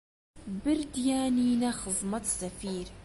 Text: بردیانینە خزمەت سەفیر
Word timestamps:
بردیانینە 0.63 1.71
خزمەت 1.81 2.25
سەفیر 2.37 2.87